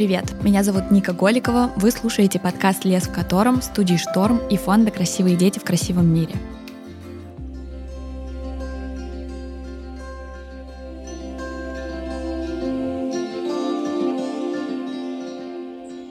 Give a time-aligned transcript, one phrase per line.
[0.00, 0.32] привет!
[0.42, 1.72] Меня зовут Ника Голикова.
[1.76, 6.32] Вы слушаете подкаст «Лес в котором» студии «Шторм» и фонда «Красивые дети в красивом мире».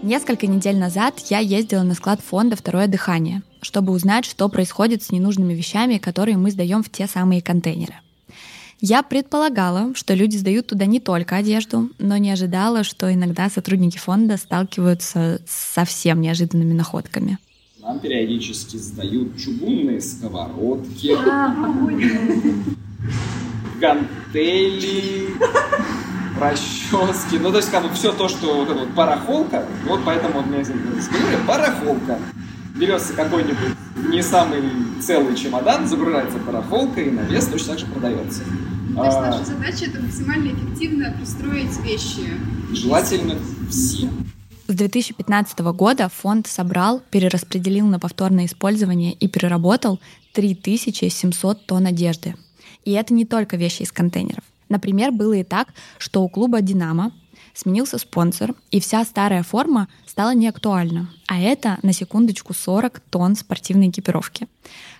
[0.04, 5.12] Несколько недель назад я ездила на склад фонда «Второе дыхание», чтобы узнать, что происходит с
[5.12, 7.96] ненужными вещами, которые мы сдаем в те самые контейнеры.
[8.82, 13.98] Я предполагала, что люди сдают туда не только одежду, но не ожидала, что иногда сотрудники
[13.98, 17.40] фонда сталкиваются с совсем неожиданными находками.
[17.82, 21.14] Нам периодически сдают чугунные сковородки,
[23.82, 25.28] гантели,
[26.40, 27.38] расчески.
[27.38, 30.46] Ну, то есть, как бы все то, что вот эта вот барахолка, вот поэтому вот
[30.46, 32.18] мне сказали, барахолка.
[32.80, 33.76] Берется какой-нибудь
[34.10, 34.62] не самый
[35.02, 38.44] целый чемодан, загружается барахолка и на вес точно так же продается.
[38.96, 42.34] То есть наша задача это максимально эффективно пристроить вещи.
[42.72, 43.36] Желательно
[43.70, 44.10] все.
[44.68, 50.00] С 2015 года фонд собрал, перераспределил на повторное использование и переработал
[50.34, 52.36] 3700 тонн одежды.
[52.86, 54.44] И это не только вещи из контейнеров.
[54.70, 57.12] Например, было и так, что у клуба «Динамо»
[57.54, 59.88] сменился спонсор, и вся старая форма
[60.20, 61.08] стала неактуальна.
[61.28, 64.48] А это, на секундочку, 40 тонн спортивной экипировки.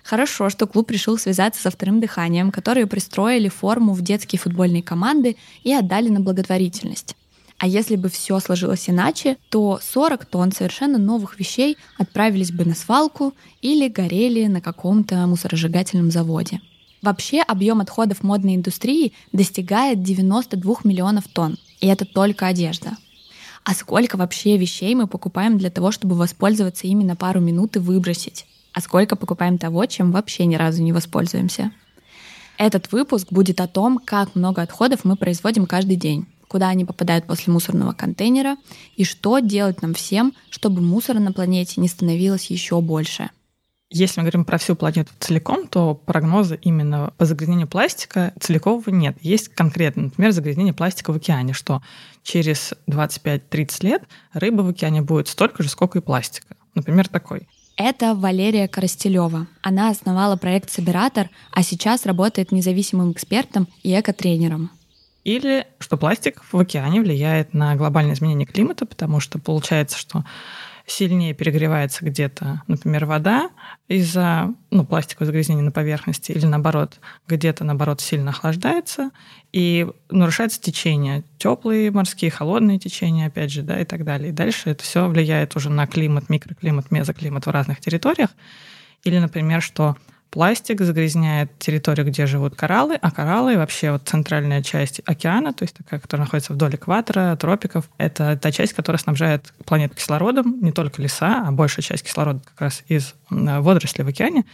[0.02, 5.36] Хорошо, что клуб решил связаться со вторым дыханием, которые пристроили форму в детские футбольные команды
[5.62, 7.16] и отдали на благотворительность.
[7.58, 12.74] А если бы все сложилось иначе, то 40 тонн совершенно новых вещей отправились бы на
[12.74, 16.62] свалку или горели на каком-то мусоросжигательном заводе.
[17.02, 22.96] Вообще объем отходов модной индустрии достигает 92 миллионов тонн, и это только одежда.
[23.64, 28.46] А сколько вообще вещей мы покупаем для того, чтобы воспользоваться именно пару минут и выбросить?
[28.72, 31.72] А сколько покупаем того, чем вообще ни разу не воспользуемся?
[32.56, 37.26] Этот выпуск будет о том, как много отходов мы производим каждый день, куда они попадают
[37.26, 38.56] после мусорного контейнера
[38.96, 43.30] и что делать нам всем, чтобы мусора на планете не становилось еще больше–
[43.90, 49.16] если мы говорим про всю планету целиком, то прогноза именно по загрязнению пластика целикового нет.
[49.20, 51.82] Есть конкретно, например, загрязнение пластика в океане, что
[52.22, 56.56] через 25-30 лет рыба в океане будет столько же, сколько и пластика.
[56.76, 57.48] Например, такой.
[57.76, 59.48] Это Валерия Коростелева.
[59.62, 64.70] Она основала проект «Собиратор», а сейчас работает независимым экспертом и экотренером.
[65.24, 70.24] Или что пластик в океане влияет на глобальное изменение климата, потому что получается, что
[70.90, 73.50] сильнее перегревается где-то, например, вода
[73.88, 79.10] из-за ну, пластикового загрязнения на поверхности, или наоборот, где-то, наоборот, сильно охлаждается,
[79.52, 81.24] и нарушается течение.
[81.38, 84.30] Теплые морские, холодные течения, опять же, да, и так далее.
[84.30, 88.30] И дальше это все влияет уже на климат, микроклимат, мезоклимат в разных территориях.
[89.04, 89.96] Или, например, что
[90.30, 95.74] Пластик загрязняет территорию, где живут кораллы, а кораллы вообще вот центральная часть океана, то есть
[95.74, 101.02] такая, которая находится вдоль экватора, тропиков, это та часть, которая снабжает планету кислородом, не только
[101.02, 104.44] леса, а большая часть кислорода как раз из водорослей в океане.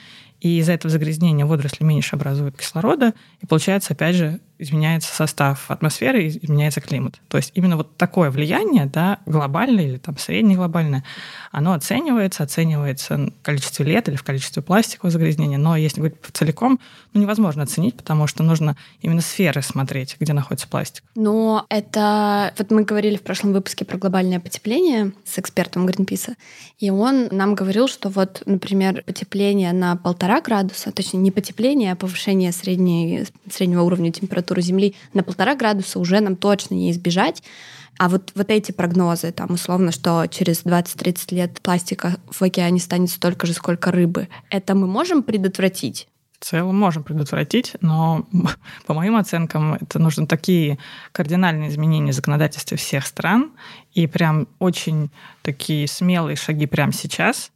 [0.47, 6.29] И из-за этого загрязнения водоросли меньше образуют кислорода, и получается, опять же, изменяется состав атмосферы,
[6.29, 7.21] изменяется климат.
[7.29, 11.05] То есть именно вот такое влияние, да, глобальное или там среднеглобальное,
[11.53, 16.79] оно оценивается, оценивается в количестве лет или в количестве пластикового загрязнения, но если говорить целиком,
[17.13, 21.03] ну, невозможно оценить, потому что нужно именно сферы смотреть, где находится пластик.
[21.15, 22.53] Но это...
[22.57, 26.37] Вот мы говорили в прошлом выпуске про глобальное потепление с экспертом Гринписа,
[26.79, 31.97] и он нам говорил, что вот, например, потепление на полтора градуса, точнее, не потепление, а
[31.97, 37.43] повышение средней, среднего уровня температуры Земли на полтора градуса уже нам точно не избежать.
[37.99, 43.11] А вот, вот эти прогнозы, там условно, что через 20-30 лет пластика в океане станет
[43.11, 46.09] столько же, сколько рыбы, это мы можем предотвратить?
[46.39, 48.27] В целом можем предотвратить, но
[48.87, 50.79] по моим оценкам это нужны такие
[51.13, 53.53] кардинальные изменения в законодательстве всех стран
[53.95, 55.11] и прям очень
[55.41, 57.53] такие смелые шаги прямо сейчас,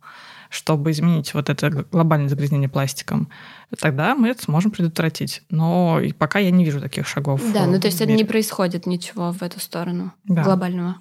[0.51, 3.31] чтобы изменить вот это глобальное загрязнение пластиком,
[3.79, 5.43] тогда мы это сможем предотвратить.
[5.49, 7.41] Но и пока я не вижу таких шагов.
[7.55, 10.43] Да, ну то есть это не происходит ничего в эту сторону да.
[10.43, 10.97] глобального.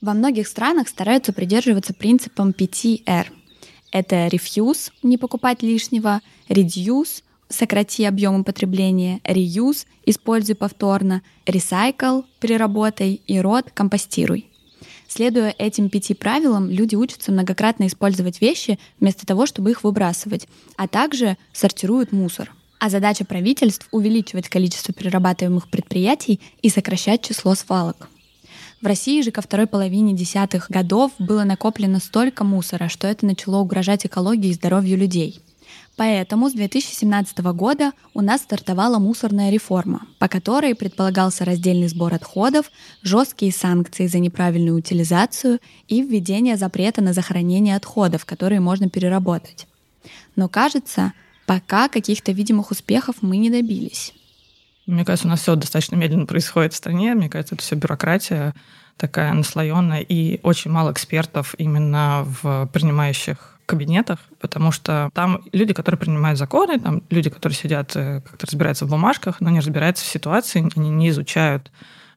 [0.00, 3.26] Во многих странах стараются придерживаться принципом 5R.
[3.90, 13.40] Это refuse, не покупать лишнего, reduce, сократи объемы потребления, reuse, используй повторно, recycle, переработай и
[13.40, 14.50] рот, компостируй.
[15.16, 20.46] Следуя этим пяти правилам, люди учатся многократно использовать вещи вместо того, чтобы их выбрасывать,
[20.76, 22.52] а также сортируют мусор.
[22.80, 28.10] А задача правительств— увеличивать количество перерабатываемых предприятий и сокращать число свалок.
[28.82, 33.60] В России же ко второй половине десятых годов было накоплено столько мусора, что это начало
[33.60, 35.40] угрожать экологии и здоровью людей.
[35.96, 42.70] Поэтому с 2017 года у нас стартовала мусорная реформа, по которой предполагался раздельный сбор отходов,
[43.02, 45.58] жесткие санкции за неправильную утилизацию
[45.88, 49.66] и введение запрета на захоронение отходов, которые можно переработать.
[50.36, 51.14] Но кажется,
[51.46, 54.12] пока каких-то видимых успехов мы не добились.
[54.84, 57.14] Мне кажется, у нас все достаточно медленно происходит в стране.
[57.14, 58.54] Мне кажется, это все бюрократия
[58.98, 65.98] такая наслоенная и очень мало экспертов именно в принимающих кабинетах, потому что там люди, которые
[65.98, 70.08] принимают законы, там люди, которые сидят, э, как-то разбираются в бумажках, но не разбираются в
[70.08, 71.70] ситуации, они не изучают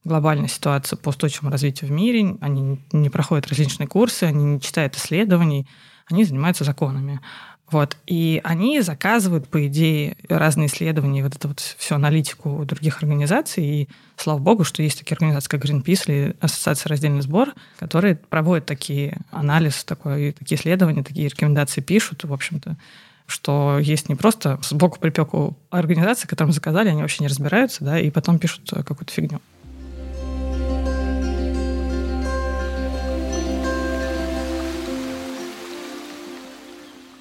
[0.04, 4.96] глобальную ситуацию по устойчивому развитию в мире, они не проходят различные курсы, они не читают
[4.96, 5.68] исследований,
[6.06, 7.20] они занимаются законами.
[7.72, 7.98] Вот.
[8.08, 13.64] И они заказывают, по идее, разные исследования, вот эту вот всю аналитику у других организаций.
[13.64, 18.66] И слава богу, что есть такие организации, как Greenpeace или Ассоциация раздельный сбор, которые проводят
[18.66, 22.78] такие анализы, такое, такие исследования, такие рекомендации пишут, в общем-то
[23.30, 28.10] что есть не просто сбоку припеку организации, которым заказали, они вообще не разбираются, да, и
[28.10, 29.40] потом пишут какую-то фигню.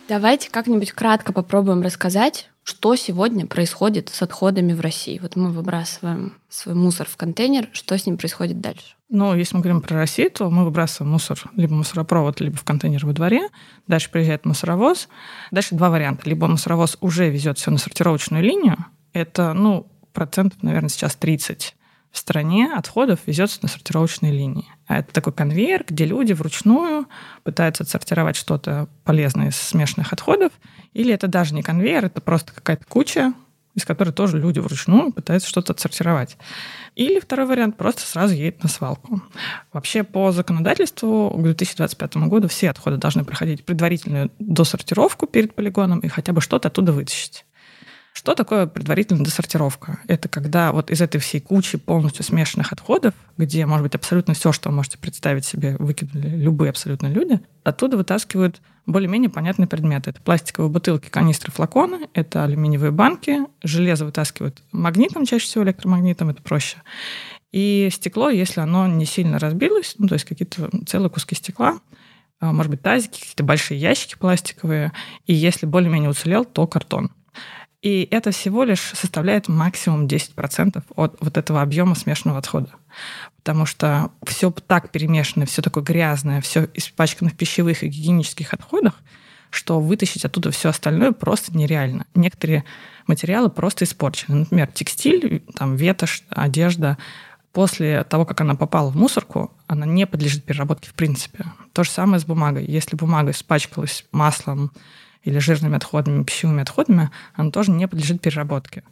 [0.08, 5.18] Давайте как-нибудь кратко попробуем рассказать, что сегодня происходит с отходами в России.
[5.20, 8.94] Вот мы выбрасываем свой мусор в контейнер, что с ним происходит дальше?
[9.10, 13.04] Ну, если мы говорим про Россию, то мы выбрасываем мусор либо мусоропровод, либо в контейнер
[13.04, 13.48] во дворе.
[13.86, 15.10] Дальше приезжает мусоровоз.
[15.50, 16.26] Дальше два варианта.
[16.26, 18.78] Либо мусоровоз уже везет все на сортировочную линию.
[19.12, 21.76] Это, ну, процентов, наверное, сейчас 30
[22.10, 24.66] в стране отходов везется на сортировочные линии.
[24.86, 27.06] А это такой конвейер, где люди вручную
[27.44, 30.52] пытаются отсортировать что-то полезное из смешанных отходов.
[30.94, 33.34] Или это даже не конвейер, это просто какая-то куча,
[33.74, 36.36] из которой тоже люди вручную пытаются что-то отсортировать.
[36.96, 39.22] Или второй вариант просто сразу едет на свалку.
[39.72, 46.08] Вообще по законодательству к 2025 году все отходы должны проходить предварительную досортировку перед полигоном и
[46.08, 47.44] хотя бы что-то оттуда вытащить.
[48.18, 50.00] Что такое предварительная досортировка?
[50.08, 54.50] Это когда вот из этой всей кучи полностью смешанных отходов, где, может быть, абсолютно все,
[54.50, 60.10] что вы можете представить себе, выкинули любые абсолютно люди, оттуда вытаскивают более-менее понятные предметы.
[60.10, 66.42] Это пластиковые бутылки, канистры, флаконы, это алюминиевые банки, железо вытаскивают магнитом, чаще всего электромагнитом, это
[66.42, 66.78] проще.
[67.52, 71.78] И стекло, если оно не сильно разбилось, ну, то есть какие-то целые куски стекла,
[72.40, 74.92] а, может быть, тазики, какие-то большие ящики пластиковые,
[75.26, 77.12] и если более-менее уцелел, то картон.
[77.80, 82.70] И это всего лишь составляет максимум 10% от вот этого объема смешанного отхода.
[83.36, 88.94] Потому что все так перемешано, все такое грязное, все испачкано в пищевых и гигиенических отходах,
[89.50, 92.04] что вытащить оттуда все остальное просто нереально.
[92.16, 92.64] Некоторые
[93.06, 94.40] материалы просто испорчены.
[94.40, 96.98] Например, текстиль, там, ветошь, одежда.
[97.52, 101.44] После того, как она попала в мусорку, она не подлежит переработке в принципе.
[101.72, 102.66] То же самое с бумагой.
[102.66, 104.72] Если бумага испачкалась маслом,
[105.22, 108.82] или жирными отходами, пищевыми отходами, оно тоже не подлежит переработке.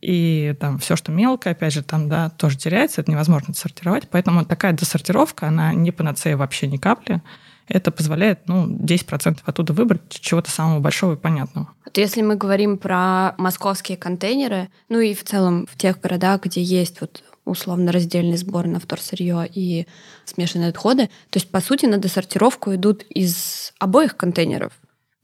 [0.00, 4.08] И там все, что мелкое, опять же, там, да, тоже теряется, это невозможно сортировать.
[4.10, 7.22] Поэтому такая досортировка, она не панацея вообще ни капли.
[7.68, 11.70] Это позволяет, ну, 10% оттуда выбрать чего-то самого большого и понятного.
[11.84, 16.62] Вот если мы говорим про московские контейнеры, ну и в целом в тех городах, где
[16.62, 19.86] есть вот условно раздельный сбор на вторсырье и
[20.24, 21.06] смешанные отходы.
[21.30, 24.72] То есть, по сути, на досортировку идут из обоих контейнеров.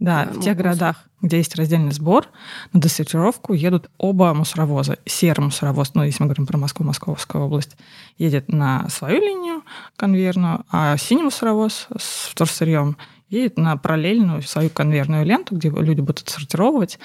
[0.03, 2.27] Да, в тех городах, где есть раздельный сбор,
[2.73, 4.99] на досортировку едут оба мусоровоза.
[5.07, 7.77] Серый мусоровоз, ну, если мы говорим про Москву, Московскую область,
[8.19, 9.63] едет на свою линию
[9.95, 12.97] конвейерную, а синий мусоровоз с вторсырьем
[13.29, 16.99] едет на параллельную свою конвейерную ленту, где люди будут сортировать.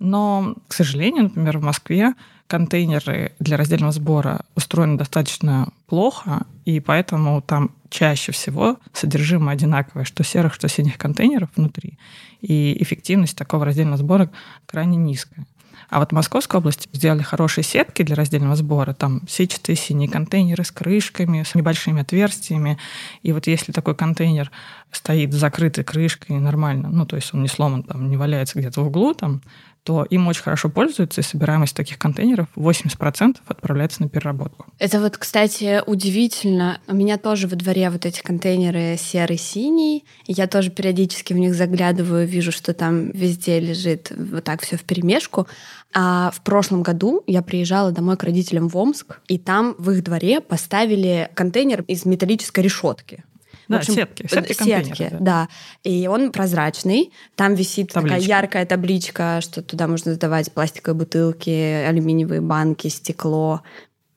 [0.00, 2.14] Но, к сожалению, например, в Москве
[2.50, 10.24] контейнеры для раздельного сбора устроены достаточно плохо, и поэтому там чаще всего содержимое одинаковое, что
[10.24, 11.96] серых, что синих контейнеров внутри.
[12.40, 14.30] И эффективность такого раздельного сбора
[14.66, 15.46] крайне низкая.
[15.90, 18.94] А вот в Московской области сделали хорошие сетки для раздельного сбора.
[18.94, 22.78] Там сетчатые синие контейнеры с крышками, с небольшими отверстиями.
[23.22, 24.50] И вот если такой контейнер
[24.92, 28.86] стоит закрытой крышкой нормально, ну, то есть он не сломан, там, не валяется где-то в
[28.86, 29.42] углу, там,
[29.84, 34.66] то им очень хорошо пользуются, и собираемость таких контейнеров 80% отправляется на переработку.
[34.78, 36.80] Это вот, кстати, удивительно.
[36.86, 41.54] У меня тоже во дворе вот эти контейнеры серый-синий, и я тоже периодически в них
[41.54, 45.46] заглядываю, вижу, что там везде лежит вот так все в перемешку.
[45.92, 50.04] А в прошлом году я приезжала домой к родителям в Омск, и там в их
[50.04, 53.24] дворе поставили контейнер из металлической решетки.
[53.70, 55.18] Да, общем, сетки, сетки, сетки да.
[55.20, 55.48] да.
[55.84, 57.12] И он прозрачный.
[57.36, 58.16] Там висит табличка.
[58.16, 63.62] такая яркая табличка, что туда можно сдавать пластиковые бутылки, алюминиевые банки, стекло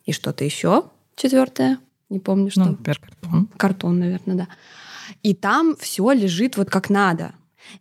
[0.05, 0.86] и что-то еще.
[1.15, 1.77] Четвертое.
[2.10, 2.62] Не помню, что.
[2.62, 3.50] Ну, например, картон.
[3.57, 4.48] Картон, наверное, да.
[5.22, 7.33] И там все лежит вот как надо.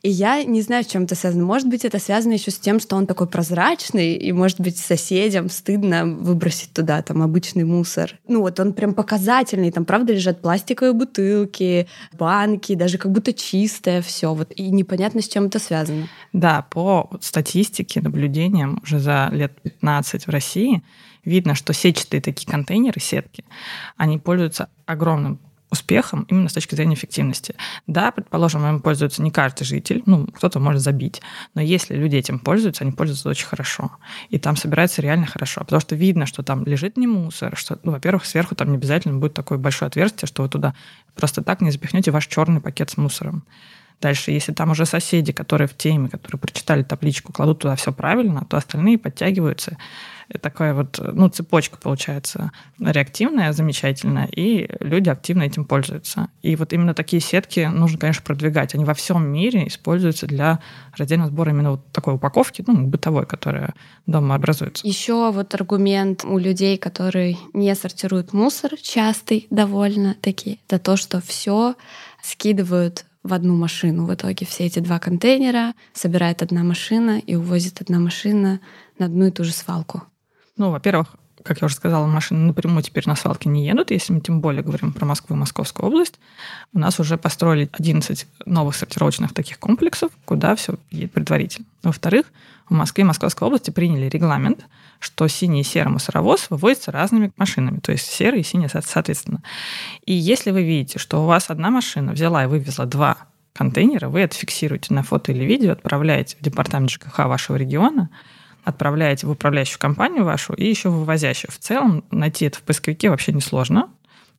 [0.03, 1.45] И я не знаю, с чем это связано.
[1.45, 5.51] Может быть, это связано еще с тем, что он такой прозрачный, и, может быть, соседям
[5.51, 8.19] стыдно выбросить туда там обычный мусор.
[8.27, 9.71] Ну вот он прям показательный.
[9.71, 14.35] Там, правда, лежат пластиковые бутылки, банки, даже как будто чистое все.
[14.35, 14.53] Вот.
[14.57, 16.09] И непонятно, с чем это связано.
[16.33, 20.83] Да, по статистике, наблюдениям уже за лет 15 в России
[21.25, 23.45] видно, что сетчатые такие контейнеры, сетки,
[23.97, 25.39] они пользуются огромным
[25.73, 27.55] успехом именно с точки зрения эффективности.
[27.87, 31.23] Да, предположим, им пользуется не каждый житель, ну, кто-то может забить,
[31.55, 33.91] но если люди этим пользуются, они пользуются очень хорошо.
[34.29, 37.93] И там собирается реально хорошо, потому что видно, что там лежит не мусор, что, ну,
[37.93, 40.75] во-первых, сверху там не обязательно будет такое большое отверстие, что вы туда
[41.15, 43.45] просто так не запихнете ваш черный пакет с мусором.
[44.03, 48.45] Дальше, если там уже соседи, которые в теме, которые прочитали табличку, кладут туда все правильно,
[48.45, 49.79] то остальные подтягиваются
[50.41, 56.29] такая вот, ну, цепочка получается реактивная, замечательная, и люди активно этим пользуются.
[56.43, 58.75] И вот именно такие сетки нужно, конечно, продвигать.
[58.75, 60.61] Они во всем мире используются для
[60.97, 63.75] раздельного сбора именно вот такой упаковки, ну, бытовой, которая
[64.07, 64.87] дома образуется.
[64.87, 71.21] Еще вот аргумент у людей, которые не сортируют мусор, частый довольно таки, это то, что
[71.21, 71.75] все
[72.23, 74.07] скидывают в одну машину.
[74.07, 78.61] В итоге все эти два контейнера собирает одна машина и увозит одна машина
[78.99, 80.03] на одну и ту же свалку.
[80.57, 84.21] Ну, во-первых, как я уже сказала, машины напрямую теперь на свалке не едут, если мы
[84.21, 86.19] тем более говорим про Москву и Московскую область.
[86.73, 91.67] У нас уже построили 11 новых сортировочных таких комплексов, куда все едет предварительно.
[91.83, 92.27] Во-вторых,
[92.69, 94.67] в Москве и Московской области приняли регламент,
[94.99, 99.43] что синий и серый мусоровоз вывозятся разными машинами, то есть серый и синий соответственно.
[100.07, 103.19] И если вы видите, что у вас одна машина взяла и вывезла два
[103.53, 108.11] контейнера, вы это фиксируете на фото или видео, отправляете в департамент ЖКХ вашего региона,
[108.65, 111.51] отправляете в управляющую компанию вашу и еще вывозящую.
[111.51, 113.91] В целом найти это в поисковике вообще несложно.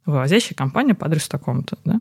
[0.05, 1.77] Вывозящая компания по адресу такому-то.
[1.85, 1.99] Да?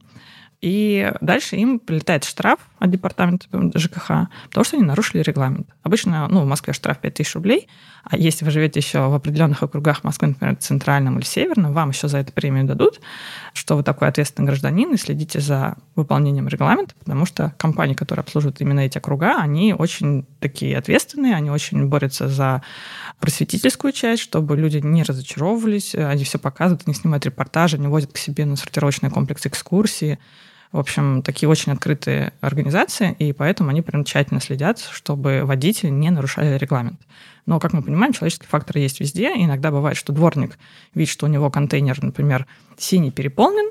[0.60, 3.46] И дальше им прилетает штраф от департамента
[3.78, 5.68] ЖКХ, потому что они нарушили регламент.
[5.84, 7.68] Обычно, ну, в Москве штраф 5000 рублей,
[8.02, 12.08] а если вы живете еще в определенных округах Москвы, например, центральном или северном, вам еще
[12.08, 13.00] за это премию дадут,
[13.54, 18.60] что вы такой ответственный гражданин и следите за выполнением регламента, потому что компании, которые обслуживают
[18.60, 22.62] именно эти округа, они очень такие ответственные, они очень борются за
[23.20, 28.18] просветительскую часть, чтобы люди не разочаровывались, они все показывают, они снимают репортажи, они возят к
[28.18, 30.18] себе на сортировочный комплекс экскурсии,
[30.72, 36.10] в общем, такие очень открытые организации, и поэтому они прям тщательно следят, чтобы водители не
[36.10, 36.98] нарушали регламент.
[37.44, 39.34] Но, как мы понимаем, человеческий фактор есть везде.
[39.34, 40.58] И иногда бывает, что дворник
[40.94, 42.46] видит, что у него контейнер, например,
[42.78, 43.70] синий переполнен,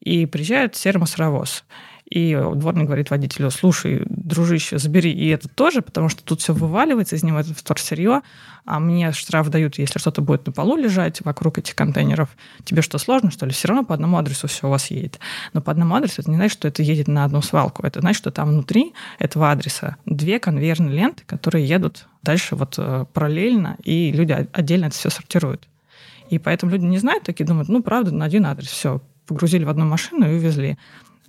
[0.00, 1.64] и приезжает серый мусоровоз.
[2.10, 7.16] И дворник говорит водителю, слушай, дружище, забери и это тоже, потому что тут все вываливается,
[7.16, 8.20] из него это вторсырье,
[8.66, 12.28] а мне штраф дают, если что-то будет на полу лежать вокруг этих контейнеров.
[12.64, 13.52] Тебе что, сложно, что ли?
[13.52, 15.18] Все равно по одному адресу все у вас едет.
[15.54, 17.86] Но по одному адресу это не значит, что это едет на одну свалку.
[17.86, 23.06] Это значит, что там внутри этого адреса две конвейерные ленты, которые едут дальше вот э,
[23.12, 25.68] параллельно, и люди отдельно это все сортируют.
[26.30, 29.68] И поэтому люди не знают, такие думают, ну, правда, на один адрес, все, погрузили в
[29.68, 30.78] одну машину и увезли.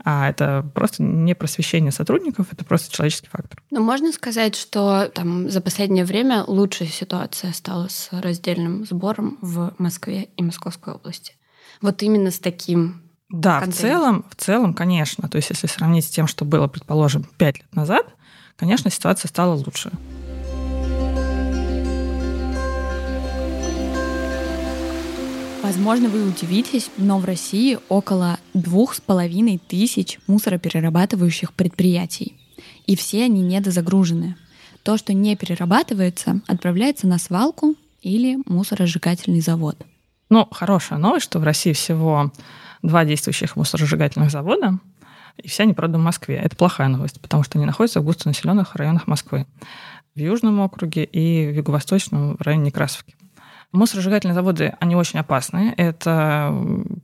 [0.04, 3.62] А это просто не просвещение сотрудников, это просто человеческий фактор.
[3.72, 9.74] Но можно сказать, что там за последнее время лучшая ситуация стала с раздельным сбором в
[9.78, 11.34] Москве и Московской области.
[11.82, 15.28] Вот именно с таким да, в целом, в целом, конечно.
[15.28, 18.06] То есть, если сравнить с тем, что было, предположим, пять лет назад,
[18.56, 19.92] конечно, ситуация стала лучше.
[25.66, 32.38] Возможно, вы удивитесь, но в России около двух с половиной тысяч мусороперерабатывающих предприятий.
[32.86, 34.36] И все они недозагружены.
[34.84, 39.76] То, что не перерабатывается, отправляется на свалку или мусоросжигательный завод.
[40.30, 42.32] Ну, хорошая новость, что в России всего
[42.84, 44.78] два действующих мусоросжигательных завода,
[45.38, 46.36] и все они, правда, в Москве.
[46.36, 49.48] Это плохая новость, потому что они находятся в густонаселенных районах Москвы.
[50.14, 53.16] В Южном округе и в Юго-Восточном в районе Некрасовки.
[53.76, 55.74] Мусоросжигательные заводы, они очень опасны.
[55.78, 56.54] Это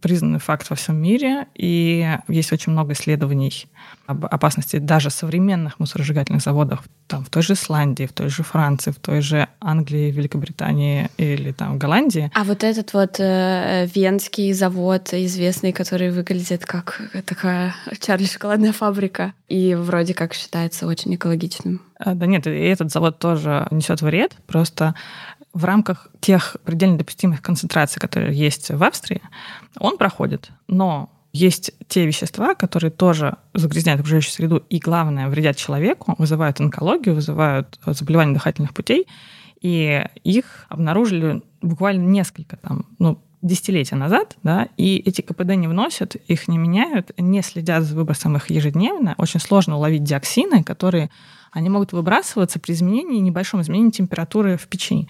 [0.02, 1.48] признанный факт во всем мире.
[1.56, 3.68] И есть очень много исследований
[4.08, 8.92] об опасности даже современных мусоросжигательных заводов там, в той же Исландии, в той же Франции,
[8.92, 12.32] в той же Англии, Великобритании или там Голландии.
[12.34, 19.34] А вот этот вот э, венский завод известный, который выглядит как такая Чарли шоколадная фабрика
[19.48, 21.82] и вроде как считается очень экологичным.
[22.00, 24.96] А, да нет, и этот завод тоже несет вред, просто
[25.54, 29.22] в рамках тех предельно допустимых концентраций, которые есть в Австрии,
[29.78, 30.52] он проходит.
[30.68, 37.16] Но есть те вещества, которые тоже загрязняют окружающую среду и, главное, вредят человеку, вызывают онкологию,
[37.16, 39.08] вызывают заболевания дыхательных путей.
[39.62, 46.16] И их обнаружили буквально несколько, там, ну, десятилетия назад, да, и эти КПД не вносят,
[46.16, 49.16] их не меняют, не следят за выбросом их ежедневно.
[49.18, 51.10] Очень сложно уловить диоксины, которые
[51.52, 55.08] они могут выбрасываться при изменении, небольшом изменении температуры в печи.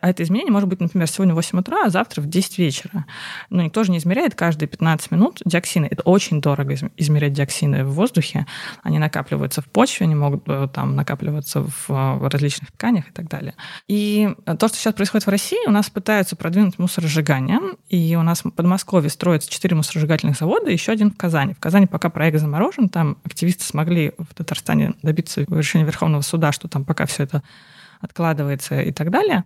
[0.00, 3.04] А это изменение может быть, например, сегодня в 8 утра, а завтра в 10 вечера.
[3.50, 5.86] Но никто же не измеряет каждые 15 минут диоксины.
[5.90, 8.46] Это очень дорого измерять диоксины в воздухе.
[8.82, 13.54] Они накапливаются в почве, они могут э, там накапливаться в различных тканях и так далее.
[13.86, 18.44] И то, что сейчас происходит в России, у нас пытаются продвинуть мусоросжигание, и у нас
[18.44, 21.52] в Подмосковье строятся 4 мусоросжигательных завода, еще один в Казани.
[21.54, 26.52] В Казани пока проект заморожен, там активисты смогли в Татарстане добиться решения решение Верховного суда,
[26.52, 27.42] что там пока все это
[28.00, 29.44] откладывается и так далее.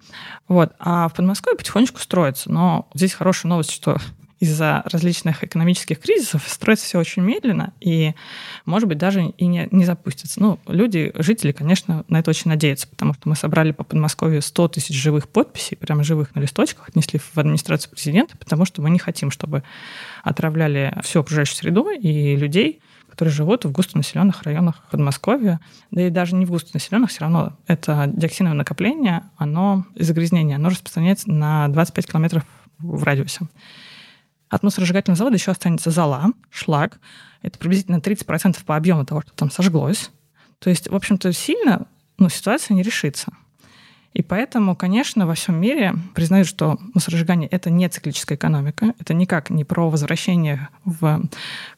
[0.49, 0.73] Вот.
[0.79, 2.51] А в Подмосковье потихонечку строится.
[2.51, 3.99] Но здесь хорошая новость, что
[4.41, 8.15] из-за различных экономических кризисов строится все очень медленно и,
[8.65, 10.41] может быть, даже и не, не запустится.
[10.41, 14.69] Ну, люди, жители, конечно, на это очень надеются, потому что мы собрали по Подмосковью 100
[14.69, 18.99] тысяч живых подписей, прямо живых на листочках, отнесли в администрацию президента, потому что мы не
[18.99, 19.63] хотим, чтобы
[20.23, 22.81] отравляли всю окружающую среду и людей,
[23.17, 25.59] которые живут в густонаселенных районах Подмосковья,
[25.91, 31.31] да и даже не в густонаселенных, все равно это диоксиновое накопление, оно загрязнение, оно распространяется
[31.31, 32.45] на 25 километров
[32.79, 33.49] в радиусе.
[34.51, 37.01] От мусоросжигательного завода еще останется зола, шлак.
[37.41, 40.11] Это приблизительно 30% по объему того, что там сожглось.
[40.59, 41.87] То есть, в общем-то, сильно
[42.19, 43.33] ну, ситуация не решится.
[44.17, 49.51] И поэтому, конечно, во всем мире признают, что мусоросжигание— это не циклическая экономика, это никак
[49.51, 51.21] не про возвращение в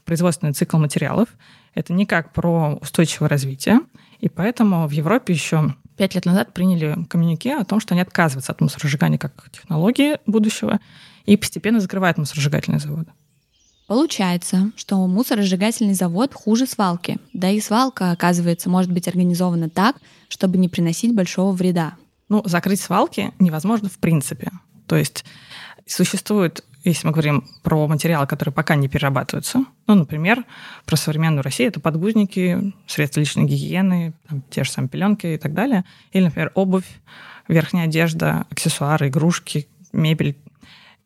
[0.05, 1.29] производственный цикл материалов,
[1.75, 3.81] это никак про устойчивое развитие.
[4.21, 8.53] И поэтому в Европе еще пять лет назад приняли коммюнике о том, что они отказываются
[8.53, 10.79] от мусоросжигания как технологии будущего
[11.27, 13.11] и постепенно закрывают мусоросжигательные заводы.
[13.89, 17.19] Получается, что мусоросжигательный завод хуже свалки.
[17.33, 19.97] Да и свалка, оказывается, может быть организована так,
[20.29, 21.95] чтобы не приносить большого вреда.
[22.29, 24.51] Ну, закрыть свалки невозможно в принципе.
[24.87, 25.25] То есть
[25.87, 30.45] существует, если мы говорим про материалы, которые пока не перерабатываются, ну, например,
[30.85, 35.55] про современную Россию, это подгузники, средства личной гигиены, там, те же самые пеленки и так
[35.55, 36.89] далее, или, например, обувь,
[37.49, 40.37] верхняя одежда, аксессуары, игрушки, мебель.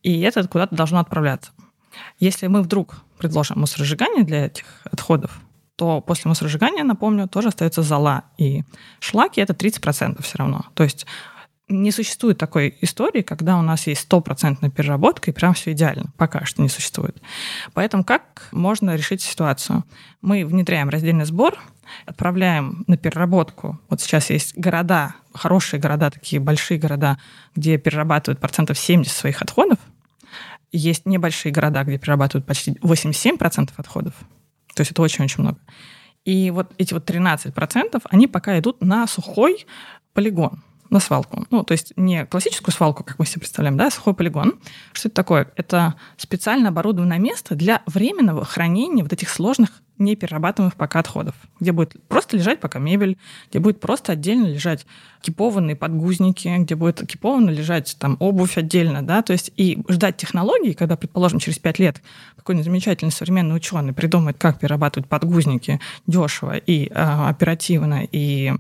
[0.03, 1.53] И это куда-то должно отправляться.
[2.19, 5.41] Если мы вдруг предложим мусоросжигание для этих отходов,
[5.83, 8.23] то после мусоросжигания, напомню, тоже остается зола.
[8.39, 8.63] И
[9.01, 10.67] шлаки— это 30% все равно.
[10.75, 11.07] То есть
[11.67, 16.13] не существует такой истории, когда у нас есть стопроцентная переработка, и прям все идеально.
[16.17, 17.21] Пока что не существует.
[17.75, 19.83] Поэтому как можно решить ситуацию?
[20.21, 21.59] Мы внедряем раздельный сбор,
[22.07, 23.81] отправляем на переработку.
[23.89, 27.19] Вот сейчас есть города, хорошие города, такие большие города,
[27.57, 29.81] где перерабатывают процентов 70 своих отходов.
[30.71, 34.15] Есть небольшие города, где перерабатывают почти 87% отходов.
[34.75, 35.59] То есть это очень-очень много.
[36.25, 39.67] И вот эти вот 13%, они пока идут на сухой
[40.13, 41.47] полигон на свалку.
[41.51, 44.59] Ну, то есть не классическую свалку, как мы себе представляем, да, а сухой полигон.
[44.93, 45.51] Что это такое?
[45.57, 51.97] Это специально оборудованное место для временного хранения вот этих сложных неперерабатываемых пока отходов, где будет
[52.09, 53.17] просто лежать пока мебель,
[53.49, 54.85] где будет просто отдельно лежать
[55.23, 60.75] кипованные подгузники, где будет кипованно лежать там обувь отдельно, да, то есть и ждать технологий,
[60.75, 62.03] когда, предположим, через пять лет
[62.37, 68.53] какой-нибудь замечательный современный ученый придумает, как перерабатывать подгузники дешево и э, оперативно и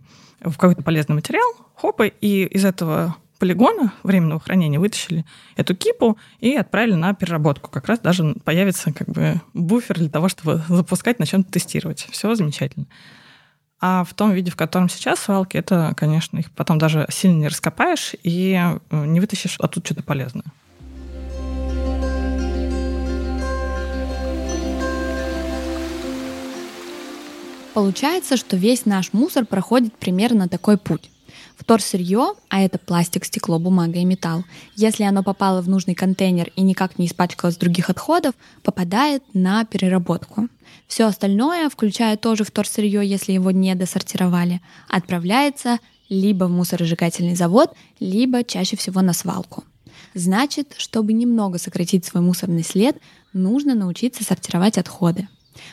[0.45, 5.25] в какой-то полезный материал, хопа, и из этого полигона временного хранения вытащили
[5.57, 7.71] эту кипу и отправили на переработку.
[7.71, 12.07] Как раз даже появится как бы буфер для того, чтобы запускать, на чем-то тестировать.
[12.13, 12.87] Все замечательно.
[13.81, 17.49] А в том виде, в котором сейчас свалки, это, конечно, их потом даже сильно не
[17.49, 20.45] раскопаешь и э, не вытащишь оттуда что-то полезное.
[27.75, 31.11] Получается, что весь наш мусор проходит примерно такой путь.
[31.57, 36.63] Вторсырье, а это пластик, стекло, бумага и металл, если оно попало в нужный контейнер и
[36.63, 40.49] никак не испачкалось других отходов, попадает на переработку.
[40.87, 48.45] Все остальное, включая тоже вторсырье, если его не досортировали, отправляется либо в мусоросжигательный завод, либо
[48.45, 49.65] чаще всего на свалку.
[50.15, 52.99] Значит, чтобы немного сократить свой мусорный след,
[53.33, 55.29] нужно научиться сортировать отходы.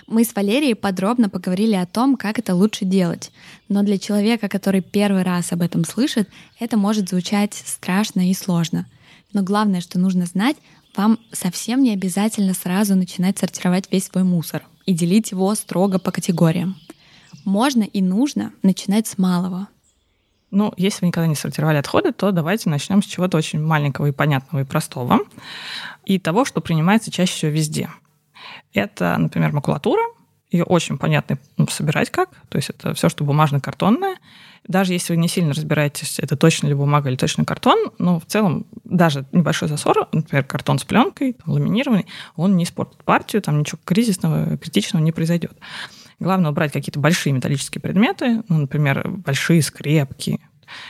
[0.08, 3.32] Мы с Валерией подробно поговорили о том, как это лучше делать.
[3.68, 8.86] Но для человека, который первый раз об этом слышит, это может звучать страшно и сложно.
[9.34, 10.58] Но главное, что нужно знать,
[10.96, 16.12] вам совсем не обязательно сразу начинать сортировать весь свой мусор и делить его строго по
[16.12, 16.76] категориям.
[17.46, 19.68] Можно и нужно начинать с малого.
[20.52, 24.12] Ну, если вы никогда не сортировали отходы, то давайте начнем с чего-то очень маленького и
[24.12, 25.20] понятного и простого,
[26.06, 27.90] и того, что принимается чаще всего везде—
[28.74, 30.02] это, например, макулатура
[30.52, 31.38] ее очень понятно
[31.70, 32.30] собирать как.
[32.50, 34.18] То есть это все, что бумажно-картонное.
[34.68, 38.26] Даже если вы не сильно разбираетесь, это точно ли бумага или точно картон, но в
[38.26, 43.60] целом даже небольшой засор, например, картон с пленкой, там, ламинированный, он не испортит партию, там
[43.60, 45.54] ничего кризисного, критичного не произойдет.
[46.20, 50.42] Главное убрать какие-то большие металлические предметы, ну, например, большие скрепки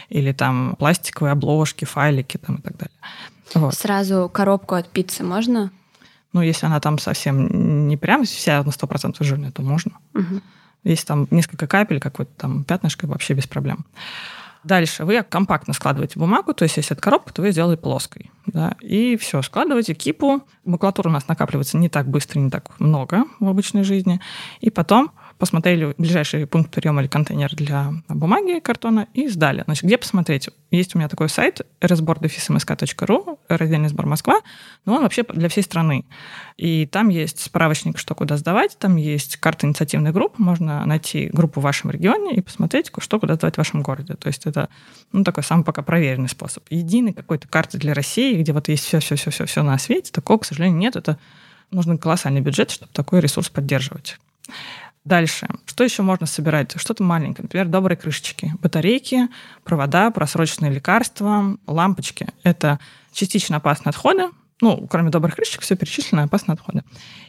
[0.09, 2.97] или там пластиковые обложки, файлики там, и так далее.
[3.53, 3.75] Вот.
[3.75, 5.71] Сразу коробку от пиццы можно?
[6.33, 9.93] Ну, если она там совсем не прям вся на 100% жирная, то можно.
[10.13, 10.41] Угу.
[10.83, 13.85] Если там несколько капель, какое-то там пятнышко, вообще без проблем.
[14.63, 18.29] Дальше вы компактно складываете бумагу, то есть если это коробка, то вы сделали плоской.
[18.45, 20.43] Да, и все, складываете кипу.
[20.65, 24.19] Макулатура у нас накапливается не так быстро, не так много в обычной жизни.
[24.59, 29.63] И потом посмотрели ближайший пункт приема или контейнер для бумаги, картона и сдали.
[29.63, 30.49] Значит, где посмотреть?
[30.69, 34.41] Есть у меня такой сайт разбор.msk.ru, раздельный сбор Москва,
[34.85, 36.05] но он вообще для всей страны.
[36.57, 41.61] И там есть справочник, что куда сдавать, там есть карта инициативных групп, можно найти группу
[41.61, 44.15] в вашем регионе и посмотреть, что куда сдавать в вашем городе.
[44.15, 44.67] То есть это
[45.13, 46.65] ну, такой самый пока проверенный способ.
[46.69, 50.97] Единой какой-то карты для России, где вот есть все-все-все-все на свете, такого, к сожалению, нет.
[50.97, 51.17] Это
[51.71, 54.17] нужен колоссальный бюджет, чтобы такой ресурс поддерживать.
[55.05, 55.47] Дальше.
[55.65, 56.73] Что еще можно собирать?
[56.75, 57.43] Что-то маленькое.
[57.43, 58.53] Например, добрые крышечки.
[58.61, 59.27] Батарейки,
[59.63, 62.27] провода, просроченные лекарства, лампочки.
[62.43, 62.79] Это
[63.11, 64.29] частично опасные отходы.
[64.61, 66.83] Ну, кроме добрых крышечек, все перечислено опасные отходы.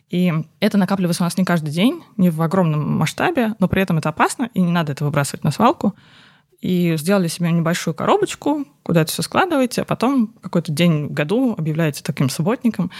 [0.08, 3.98] И это накапливается у нас не каждый день, не в огромном масштабе, но при этом
[3.98, 5.94] это опасно, и не надо это выбрасывать на свалку
[6.60, 11.54] и сделали себе небольшую коробочку, куда это все складываете, а потом какой-то день в году
[11.56, 12.90] объявляете таким субботником,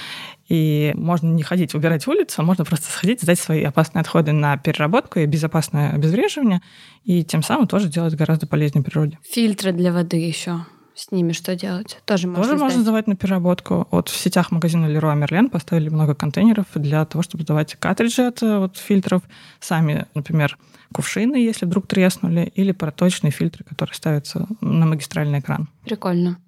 [0.48, 4.56] и можно не ходить убирать улицу, а можно просто сходить, сдать свои опасные отходы на
[4.56, 6.62] переработку и безопасное обезвреживание,
[7.04, 9.18] и тем самым тоже делать гораздо полезнее природе.
[9.22, 10.64] Фильтры для воды еще
[11.00, 11.98] с ними что делать?
[12.04, 13.88] Тоже можно Тоже можно сдавать на переработку.
[13.90, 18.42] Вот в сетях магазина Leroy Merlin поставили много контейнеров для того, чтобы сдавать картриджи от
[18.42, 19.22] э, вот, фильтров.
[19.60, 20.58] Сами, например,
[20.92, 25.68] кувшины, если вдруг треснули, или проточные фильтры, которые ставятся на магистральный экран.
[25.84, 26.38] Прикольно.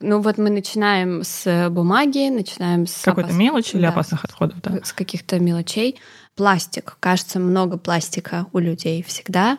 [0.00, 3.02] Ну вот мы начинаем с бумаги, начинаем с...
[3.02, 3.38] Какой-то опас...
[3.38, 4.80] мелочи или да, опасных отходов, да.
[4.82, 6.00] С каких-то мелочей.
[6.36, 6.96] Пластик.
[7.00, 9.58] Кажется, много пластика у людей всегда.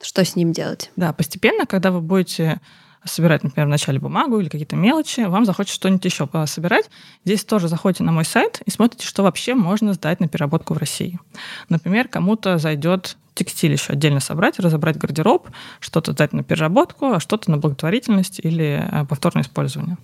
[0.00, 0.90] Что с ним делать?
[0.96, 2.60] Да, постепенно, когда вы будете
[3.04, 6.90] собирать, например, вначале бумагу или какие-то мелочи, вам захочется что-нибудь еще собирать.
[7.24, 10.78] Здесь тоже заходите на мой сайт и смотрите, что вообще можно сдать на переработку в
[10.78, 11.18] России.
[11.68, 15.48] Например, кому-то зайдет текстиль еще отдельно собрать, разобрать гардероб,
[15.80, 19.96] что-то дать на переработку, а что-то на благотворительность или э, повторное использование.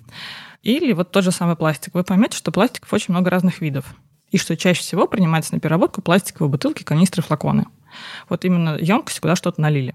[0.62, 1.94] Или вот тот же самый пластик.
[1.94, 3.94] Вы поймете, что пластиков очень много разных видов.
[4.30, 7.66] И что чаще всего принимается на переработку пластиковые бутылки, канистры, флаконы.
[8.28, 9.94] Вот именно емкость, куда что-то налили.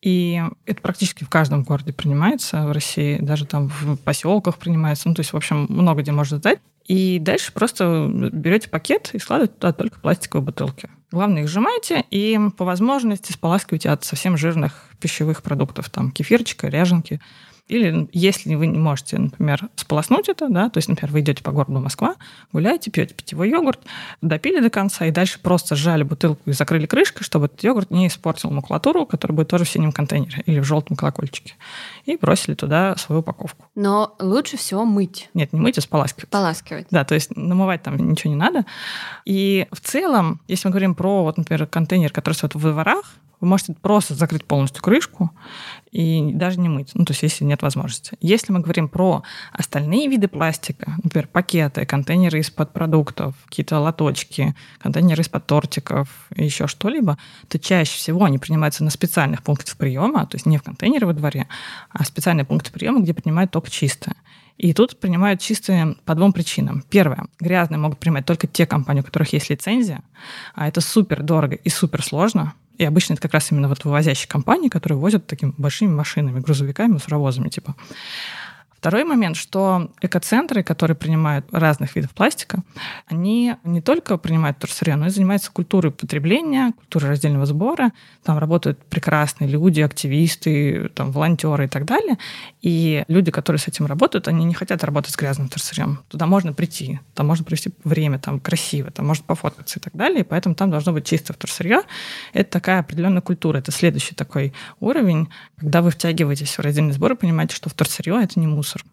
[0.00, 5.08] И это практически в каждом городе принимается в России, даже там в поселках принимается.
[5.08, 6.60] Ну, то есть, в общем, много где можно сдать.
[6.84, 10.88] И дальше просто берете пакет и складываете туда только пластиковые бутылки.
[11.10, 17.20] Главное, их сжимаете и по возможности споласкивайте от совсем жирных пищевых продуктов, там кефирчика, ряженки.
[17.68, 21.52] Или если вы не можете, например, сполоснуть это, да, то есть, например, вы идете по
[21.52, 22.16] городу Москва,
[22.50, 23.80] гуляете, пьете питьевой йогурт,
[24.22, 28.06] допили до конца и дальше просто сжали бутылку и закрыли крышкой, чтобы этот йогурт не
[28.06, 31.54] испортил макулатуру, которая будет тоже в синем контейнере или в желтом колокольчике.
[32.06, 33.66] И бросили туда свою упаковку.
[33.74, 35.28] Но лучше всего мыть.
[35.34, 36.28] Нет, не мыть, а споласкивать.
[36.30, 36.86] Споласкивать.
[36.90, 38.64] Да, то есть намывать там ничего не надо.
[39.26, 43.04] И в целом, если мы говорим про, вот, например, контейнер, который стоит в дворах,
[43.40, 45.30] вы можете просто закрыть полностью крышку
[45.92, 48.16] и даже не мыть, ну, то есть если нет возможности.
[48.20, 55.22] Если мы говорим про остальные виды пластика, например, пакеты, контейнеры из-под продуктов, какие-то лоточки, контейнеры
[55.22, 60.46] из-под тортиков еще что-либо, то чаще всего они принимаются на специальных пунктах приема, то есть
[60.46, 61.46] не в контейнере во дворе,
[61.90, 64.16] а специальные пункты приема, где принимают только чистое.
[64.58, 66.82] И тут принимают чистые по двум причинам.
[66.90, 67.26] Первое.
[67.38, 70.02] Грязные могут принимать только те компании, у которых есть лицензия,
[70.54, 72.54] а это супер дорого и супер сложно.
[72.76, 76.92] И обычно это как раз именно вот вывозящие компании, которые возят такими большими машинами, грузовиками,
[76.92, 77.76] мусоровозами типа.
[78.78, 82.62] Второй момент, что экоцентры, которые принимают разных видов пластика,
[83.06, 87.90] они не только принимают вторсырье, но и занимаются культурой потребления, культурой раздельного сбора.
[88.22, 92.18] Там работают прекрасные люди, активисты, там, волонтеры и так далее.
[92.62, 95.98] И люди, которые с этим работают, они не хотят работать с грязным вторсырьем.
[96.06, 100.20] Туда можно прийти, там можно провести время, там красиво, там можно пофоткаться и так далее.
[100.20, 101.80] И поэтому там должно быть чистое вторсырье.
[102.32, 103.58] Это такая определенная культура.
[103.58, 108.38] Это следующий такой уровень, когда вы втягиваетесь в раздельный сбор и понимаете, что вторсырье— это
[108.38, 108.84] не мусор мусор.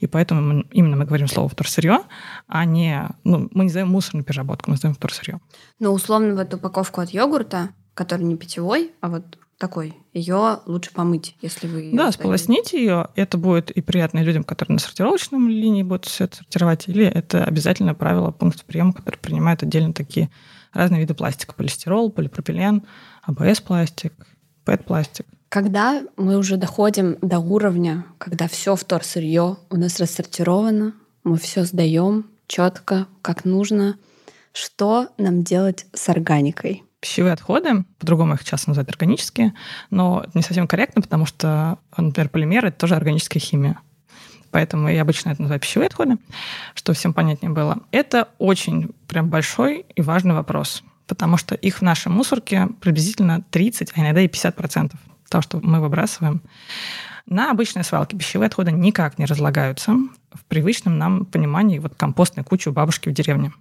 [0.00, 2.00] И поэтому именно мы говорим слово вторсырье,
[2.46, 3.08] а не...
[3.22, 5.40] Ну, мы не называем мусор на переработку, мы называем вторсырье.
[5.78, 11.36] Ну, условно, вот упаковку от йогурта, который не питьевой, а вот такой, ее лучше помыть,
[11.40, 11.90] если вы...
[11.92, 13.08] Да, сполосните ее.
[13.14, 17.44] Это будет и приятно людям, которые на сортировочном линии будут все это сортировать, или это
[17.44, 20.28] обязательное правило пункт приема, который принимают отдельно такие
[20.72, 21.54] разные виды пластика.
[21.54, 22.82] Полистирол, полипропилен,
[23.22, 24.12] АБС-пластик,
[24.64, 25.26] ПЭТ-пластик.
[25.54, 32.26] Когда мы уже доходим до уровня, когда все вторсырье у нас рассортировано, мы все сдаем
[32.48, 33.96] четко, как нужно,
[34.52, 36.82] что нам делать с органикой?
[36.98, 39.54] Пищевые отходы, по-другому их часто называют органические,
[39.90, 43.78] но не совсем корректно, потому что, например, полимеры— это тоже органическая химия.
[44.50, 46.16] Поэтому я обычно это называю пищевые отходы,
[46.74, 47.78] что всем понятнее было.
[47.92, 53.92] Это очень прям большой и важный вопрос, потому что их в нашей мусорке приблизительно 30,
[53.94, 56.42] а иногда и 50 процентов того, что мы выбрасываем.
[57.26, 59.92] На обычной свалке пищевые отходы никак не разлагаются
[60.32, 63.52] в привычном нам понимании вот компостной кучи у бабушки в деревне.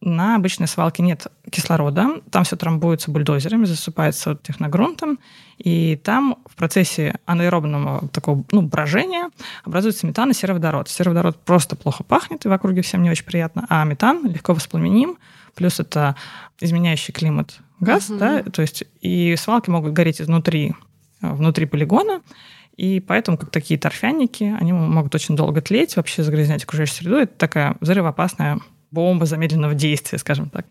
[0.00, 5.18] На обычной свалке нет кислорода, там все трамбуется бульдозерами, засыпается техногрунтом,
[5.56, 9.30] и там в процессе анаэробного такого ну, брожения
[9.64, 10.88] образуется метан и сероводород.
[10.88, 15.16] Сероводород просто плохо пахнет, и в округе всем не очень приятно, а метан легко воспламеним,
[15.54, 16.14] плюс это
[16.60, 18.18] изменяющий климат газ, угу.
[18.18, 20.74] да, то есть и свалки могут гореть изнутри,
[21.22, 22.22] э, внутри полигона,
[22.76, 27.16] и поэтому, как такие торфяники, они могут очень долго тлеть, вообще загрязнять окружающую среду.
[27.16, 28.58] Это такая взрывоопасная
[28.90, 30.66] бомба замедленного действия, скажем так.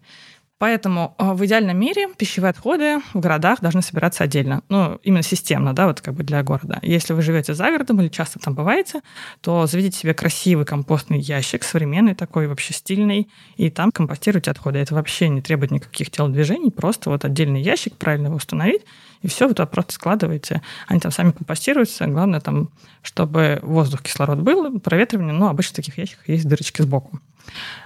[0.57, 4.63] Поэтому э, в идеальном мире пищевые отходы в городах должны собираться отдельно.
[4.69, 6.79] Ну, именно системно, да, вот как бы для города.
[6.81, 9.01] Если вы живете за городом или часто там бываете,
[9.41, 14.79] то заведите себе красивый компостный ящик, современный такой, вообще стильный, и там компостируйте отходы.
[14.79, 18.83] Это вообще не требует никаких телодвижений, просто вот отдельный ящик, правильно его установить,
[19.21, 20.61] и все, вы туда просто складываете.
[20.87, 22.05] Они там сами компостируются.
[22.05, 22.69] Главное там,
[23.01, 25.33] чтобы воздух, кислород был, проветривание.
[25.33, 27.19] Ну, обычно в таких ящиках есть дырочки сбоку.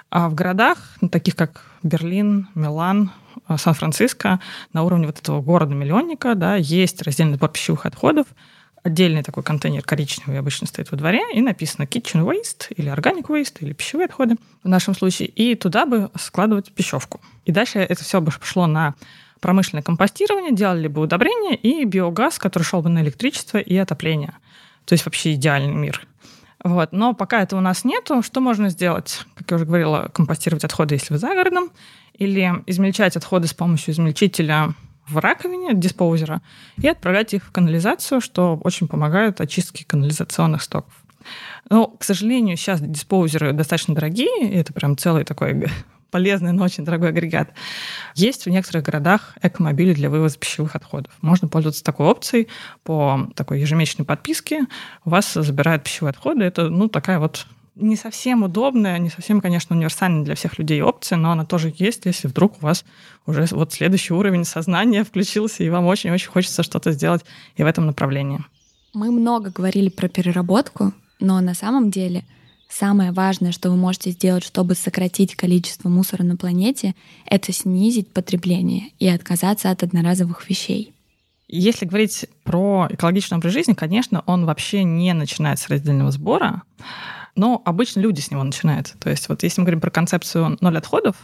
[0.10, 3.12] А в городах, ну, таких как Берлин, Милан,
[3.48, 4.40] э, Сан-Франциско,
[4.74, 8.26] на уровне вот этого города-миллионника, да, есть раздельный сбор пищевых отходов,
[8.84, 13.58] отдельный такой контейнер коричневый обычно стоит во дворе, и написано kitchen waste или organic waste
[13.60, 17.22] или пищевые отходы в нашем случае, и туда бы складывать пищевку.
[17.46, 18.96] И дальше это все бы пошло на
[19.40, 24.34] промышленное компостирование, делали бы удобрения и биогаз, который шел бы на электричество и отопление.
[24.86, 26.06] То есть вообще идеальный мир.
[26.64, 26.92] Вот.
[26.92, 29.26] Но пока этого у нас нету, что можно сделать?
[29.36, 31.72] Как я уже говорила, компостировать отходы, если вы за городом,
[32.14, 34.74] или измельчать отходы с помощью измельчителя
[35.08, 36.42] в раковине, диспоузера,
[36.78, 40.94] и отправлять их в канализацию, что очень помогает очистке канализационных стоков.
[41.70, 45.68] Но, к сожалению, сейчас диспоузеры достаточно дорогие, это прям целый такой
[46.10, 47.52] полезный, но очень дорогой агрегат.
[48.16, 51.12] Есть в некоторых городах экомобили для вывоза пищевых отходов.
[51.22, 52.48] Можно пользоваться такой опцией
[52.84, 54.66] по такой ежемесячной подписке.
[55.06, 56.44] У вас забирают пищевые отходы.
[56.44, 57.46] Это, ну, такая вот
[57.76, 62.06] не совсем удобная, не совсем, конечно, универсальная для всех людей опция, но она тоже есть,
[62.06, 62.84] если вдруг у вас
[63.26, 67.24] уже вот следующий уровень сознания включился, и вам очень-очень хочется что-то сделать
[67.56, 68.40] и в этом направлении.
[68.94, 72.26] Мы много говорили про переработку, но на самом деле—
[72.70, 76.94] Самое важное, что вы можете сделать, чтобы сократить количество мусора на планете,
[77.26, 80.94] это снизить потребление и отказаться от одноразовых вещей.
[81.48, 86.62] Если говорить про экологичный образ жизни, конечно, он вообще не начинает с раздельного сбора,
[87.36, 88.94] но обычно люди с него начинают.
[89.00, 91.16] То есть вот если мы говорим про концепцию ноль отходов,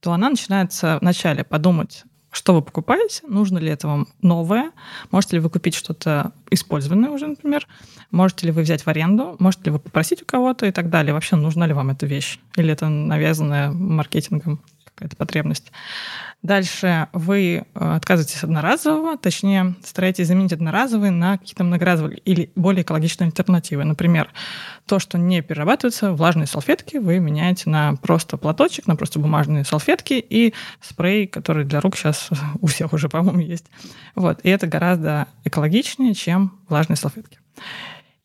[0.00, 4.70] то она начинается вначале подумать, что вы покупаете, нужно ли это вам новое,
[5.10, 7.66] можете ли вы купить что-то использованное уже, например,
[8.10, 11.12] можете ли вы взять в аренду, можете ли вы попросить у кого-то и так далее.
[11.12, 12.38] Вообще, нужна ли вам эта вещь?
[12.56, 14.60] Или это навязанная маркетингом
[15.00, 15.72] какая-то потребность?
[16.42, 22.82] Дальше вы э, отказываетесь от одноразового, точнее, стараетесь заменить одноразовые на какие-то многоразовые или более
[22.82, 23.84] экологичные альтернативы.
[23.84, 24.30] Например,
[24.86, 30.14] то, что не перерабатывается, влажные салфетки вы меняете на просто платочек, на просто бумажные салфетки
[30.14, 33.66] и спрей, который для рук сейчас у всех уже, по-моему, есть.
[34.14, 34.40] Вот.
[34.42, 37.38] И это гораздо экологичнее, чем влажные салфетки.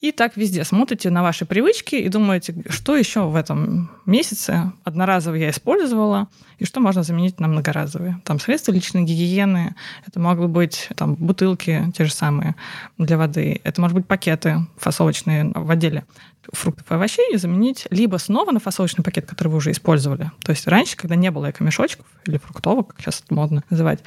[0.05, 5.33] И так везде смотрите на ваши привычки и думаете, что еще в этом месяце одноразово
[5.33, 6.27] я использовала,
[6.59, 8.21] и что можно заменить на многоразовые.
[8.23, 9.73] Там средства личной гигиены,
[10.05, 12.55] это могут быть там, бутылки те же самые
[12.99, 16.03] для воды, это может быть пакеты фасовочные в отделе
[16.53, 20.31] фруктов и овощей и заменить либо снова на фасовочный пакет, который вы уже использовали.
[20.43, 23.99] То есть раньше, когда не было эко-мешочков или фруктовок, как сейчас это модно называть,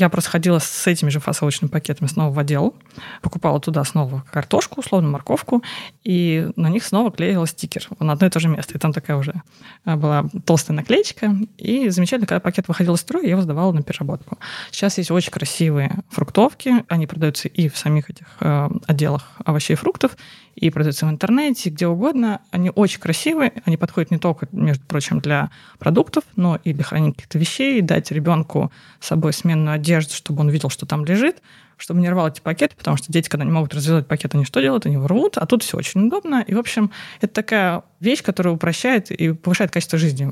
[0.00, 2.74] я просто ходила с этими же фасовочными пакетами снова в отдел,
[3.20, 5.62] покупала туда снова картошку, условно морковку,
[6.04, 8.74] и на них снова клеила стикер на одно и то же место.
[8.74, 9.42] И там такая уже
[9.84, 11.36] э, была толстая наклеечка.
[11.58, 14.38] И замечательно, когда пакет выходил из строя, я его сдавала на переработку.
[14.70, 16.84] Сейчас есть очень красивые фруктовки.
[16.88, 20.16] Они продаются и в самих этих э, отделах овощей и фруктов,
[20.60, 22.42] и продаются в интернете, где угодно.
[22.50, 27.12] Они очень красивые, они подходят не только, между прочим, для продуктов, но и для хранения
[27.12, 28.70] каких-то вещей, дать ребенку
[29.00, 31.42] с собой сменную одежду, чтобы он видел, что там лежит,
[31.78, 34.60] чтобы не рвал эти пакеты, потому что дети, когда не могут развязать пакет, они что
[34.60, 34.84] делают?
[34.84, 36.44] Они рвут, а тут все очень удобно.
[36.46, 36.90] И, в общем,
[37.22, 40.30] это такая вещь, которая упрощает и повышает качество жизни.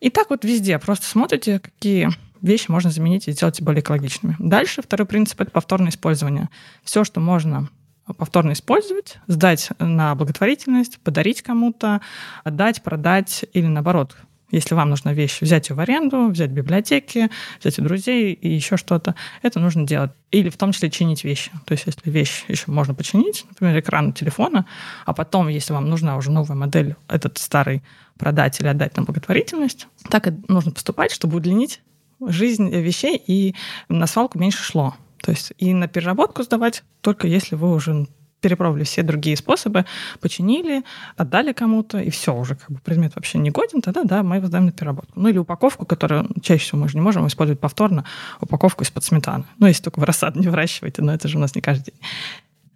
[0.00, 2.10] И так вот везде просто смотрите, какие
[2.42, 4.36] вещи можно заменить и сделать более экологичными.
[4.38, 6.50] Дальше второй принцип— это повторное использование.
[6.84, 7.68] Все, что можно
[8.14, 12.00] повторно использовать, сдать на благотворительность, подарить кому-то,
[12.44, 14.16] отдать, продать или наоборот
[14.50, 18.48] если вам нужна вещь, взять ее в аренду, взять в библиотеке, взять у друзей и
[18.48, 20.10] еще что-то, это нужно делать.
[20.30, 21.50] Или в том числе чинить вещи.
[21.66, 24.66] То есть если вещь еще можно починить, например, экран телефона,
[25.06, 27.82] а потом, если вам нужна уже новая модель, этот старый
[28.18, 31.80] продать или отдать на благотворительность, так и нужно поступать, чтобы удлинить
[32.20, 33.54] жизнь вещей, и
[33.88, 34.94] на свалку меньше шло.
[35.22, 38.06] То есть и на переработку сдавать только если вы уже
[38.40, 39.84] перепробовали все другие способы,
[40.20, 40.82] починили,
[41.16, 44.46] отдали кому-то, и все, уже как бы предмет вообще не годен, тогда да, мы его
[44.46, 45.12] сдаем на переработку.
[45.20, 48.04] Ну или упаковку, которую чаще всего мы же не можем использовать повторно,
[48.40, 49.44] упаковку из-под сметаны.
[49.58, 52.00] Ну, если только вы рассаду не выращиваете, но это же у нас не каждый день.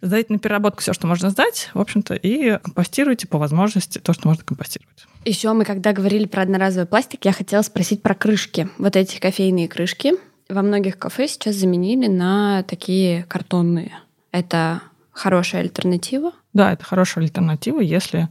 [0.01, 4.27] Сдайте на переработку все, что можно сдать, в общем-то, и компостируйте по возможности то, что
[4.27, 5.07] можно компостировать.
[5.23, 8.69] Еще мы, когда говорили про одноразовый пластик, я хотела спросить про крышки.
[8.77, 10.13] Вот эти кофейные крышки
[10.49, 13.91] во многих кафе сейчас заменили на такие картонные.
[14.31, 14.81] Это
[15.11, 16.33] хорошая альтернатива?
[16.53, 18.29] Да, это хорошая альтернатива, если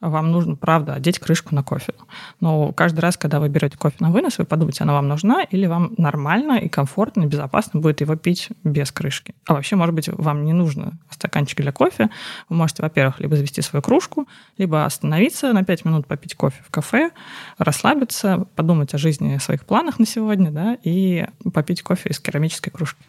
[0.00, 1.94] вам нужно, правда, одеть крышку на кофе.
[2.40, 5.66] Но каждый раз, когда вы берете кофе на вынос, вы подумайте, она вам нужна или
[5.66, 9.34] вам нормально и комфортно, и безопасно будет его пить без крышки.
[9.46, 12.10] А вообще, может быть, вам не нужно стаканчик для кофе.
[12.48, 14.28] Вы можете, во-первых, либо завести свою кружку,
[14.58, 17.10] либо остановиться на 5 минут, попить кофе в кафе,
[17.58, 22.72] расслабиться, подумать о жизни, о своих планах на сегодня, да, и попить кофе из керамической
[22.72, 23.02] кружки.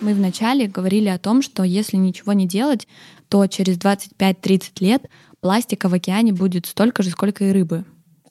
[0.00, 2.86] Мы вначале говорили о том, что если ничего не делать,
[3.28, 5.02] то через 25-30 лет
[5.40, 7.84] пластика в океане будет столько же, сколько и рыбы.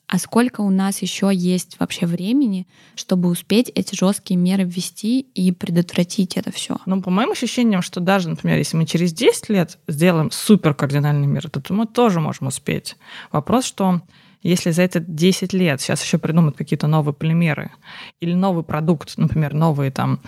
[0.06, 5.52] А сколько у нас еще есть вообще времени, чтобы успеть эти жесткие меры ввести и
[5.52, 6.78] предотвратить это все?
[6.86, 11.26] Ну, по моим ощущениям, что даже, например, если мы через 10 лет сделаем супер кардинальный
[11.26, 12.96] мир, то мы тоже можем успеть.
[13.30, 14.00] Вопрос, что
[14.42, 17.70] если за это 10 лет сейчас еще придумают какие-то новые полимеры
[18.20, 20.20] или новый продукт, например, новые там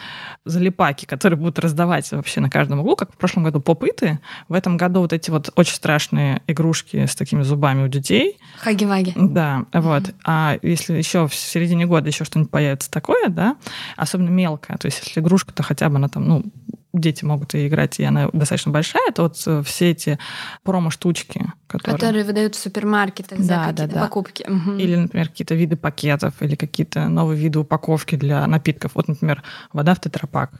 [0.44, 4.18] залипаки, которые будут раздавать вообще на каждом углу, как в прошлом году попыты,
[4.48, 8.38] в этом году вот эти вот очень страшные игрушки с такими зубами у детей.
[8.58, 9.12] Хаги-ваги.
[9.16, 9.80] Да, mm-hmm.
[9.80, 10.14] вот.
[10.24, 13.56] А если еще в середине года еще что-нибудь появится такое, да,
[13.96, 16.44] особенно мелкое, то есть если игрушка, то хотя бы она там, ну,
[16.92, 20.18] дети могут и играть, и она достаточно большая, то вот э, все эти
[20.62, 21.98] промо-штучки, которые...
[21.98, 24.00] Которые выдают в супермаркетах да, за какие-то да, да.
[24.00, 24.44] покупки.
[24.48, 24.72] Угу.
[24.72, 28.92] Или, например, какие-то виды пакетов, или какие-то новые виды упаковки для напитков.
[28.94, 30.52] Вот, например, вода в тетрапак.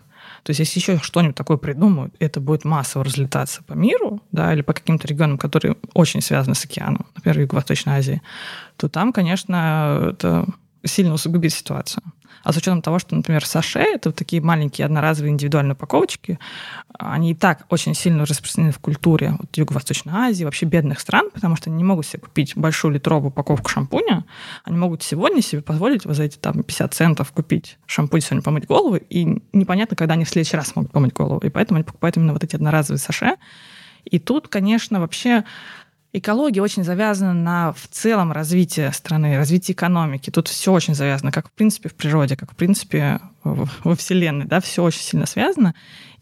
[0.42, 4.62] То есть, если еще что-нибудь такое придумают, это будет массово разлетаться по миру, да, или
[4.62, 8.22] по каким-то регионам, которые очень связаны с океаном, например, Юго-Восточной Азии,
[8.76, 10.46] то там, конечно, это
[10.84, 12.02] сильно усугубит ситуацию.
[12.42, 16.38] А с учетом того, что, например, саше— это вот такие маленькие одноразовые индивидуальные упаковочки,
[16.98, 21.56] они и так очень сильно распространены в культуре вот, Юго-Восточной Азии, вообще бедных стран, потому
[21.56, 24.24] что они не могут себе купить большую литровую упаковку шампуня,
[24.64, 28.66] они могут сегодня себе позволить вот за эти там 50 центов купить шампунь сегодня помыть
[28.66, 31.40] голову, и непонятно, когда они в следующий раз могут помыть голову.
[31.40, 33.36] И поэтому они покупают именно вот эти одноразовые саше.
[34.04, 35.44] И тут, конечно, вообще
[36.12, 40.30] Экология очень завязана на в целом развитии страны, развитии экономики.
[40.30, 44.60] Тут все очень завязано, как в принципе в природе, как в принципе во Вселенной, да,
[44.60, 45.74] все очень сильно связано.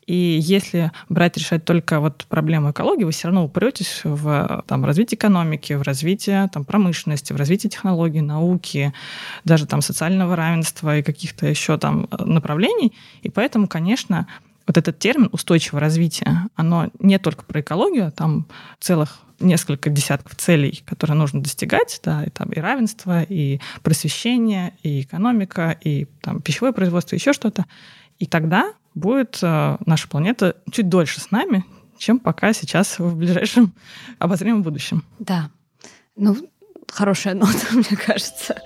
[0.07, 5.17] И если брать решать только вот проблему экологии, вы все равно упретесь в там, развитие
[5.17, 8.95] экономики, в развитие там, промышленности, в развитие технологий, науки,
[9.45, 12.95] даже там социального равенства и каких-то еще там направлений.
[13.23, 14.27] И поэтому, конечно,
[14.67, 18.47] вот этот термин устойчивого развития, оно не только про экологию, а там
[18.81, 25.03] целых несколько десятков целей, которые нужно достигать, да, и там и равенство, и просвещение, и
[25.03, 27.67] экономика, и там пищевое производство, еще что-то.
[28.19, 31.65] И тогда будет э, наша планета чуть дольше с нами,
[31.99, 33.73] чем пока сейчас в ближайшем
[34.19, 35.05] обозримом будущем.
[35.19, 35.51] Да.
[36.17, 36.37] Ну,
[36.89, 38.61] хорошая нота, мне кажется.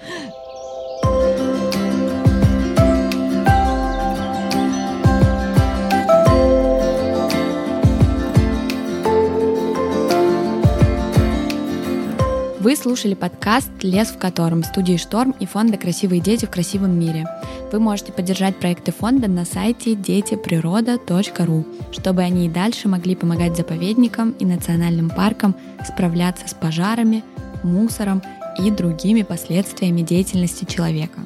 [12.63, 17.27] Вы слушали подкаст «Лес в котором» студии «Шторм» и фонда «Красивые дети в красивом мире».
[17.73, 24.31] Вы можете поддержать проекты фонда на сайте детиприрода.ру, чтобы они и дальше могли помогать заповедникам
[24.39, 27.25] и национальным паркам справляться с пожарами,
[27.65, 28.23] мусором
[28.57, 31.19] и другими последствиями деятельности человека.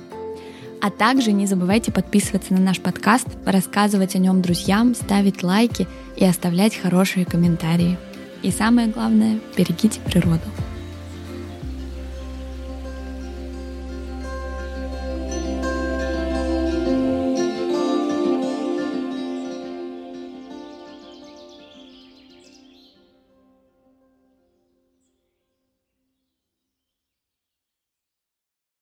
[0.81, 6.25] А также не забывайте подписываться на наш подкаст, рассказывать о нем друзьям, ставить лайки и
[6.25, 7.99] оставлять хорошие комментарии.
[8.43, 10.41] И самое главное, берегите природу.